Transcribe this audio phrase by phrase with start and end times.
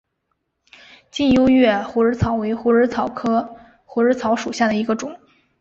[1.11, 3.55] 近优越虎耳草为虎耳草科
[3.85, 5.15] 虎耳草属下的一个种。